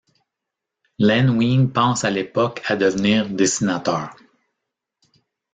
[0.97, 4.15] Len Wein pense à l'époque à devenir dessinateur.